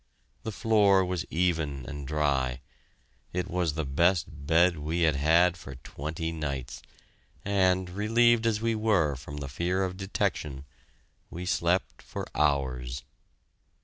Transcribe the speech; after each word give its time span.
The 0.41 0.51
floor 0.51 1.05
was 1.05 1.27
even 1.29 1.85
and 1.85 2.07
dry; 2.07 2.61
it 3.33 3.47
was 3.47 3.73
the 3.75 3.85
best 3.85 4.25
bed 4.47 4.77
we 4.79 5.01
had 5.01 5.15
had 5.15 5.55
for 5.57 5.75
twenty 5.75 6.31
nights, 6.31 6.81
and, 7.45 7.87
relieved 7.87 8.47
as 8.47 8.59
we 8.59 8.73
were 8.73 9.15
from 9.15 9.37
the 9.37 9.47
fear 9.47 9.83
of 9.83 9.97
detection, 9.97 10.65
we 11.29 11.45
slept 11.45 12.01
for 12.01 12.25
hours. 12.33 13.03